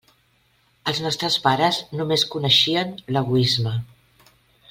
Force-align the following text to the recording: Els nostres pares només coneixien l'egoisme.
Els 0.91 1.01
nostres 1.07 1.35
pares 1.43 1.77
només 1.99 2.25
coneixien 2.37 2.97
l'egoisme. 3.17 3.75